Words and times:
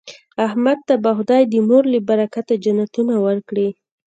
احمد 0.47 0.79
ته 0.87 0.93
به 1.03 1.11
خدای 1.17 1.43
د 1.47 1.53
مور 1.67 1.83
له 1.93 1.99
برکته 2.09 2.53
جنتونه 2.63 3.15
ورکړي. 3.25 3.69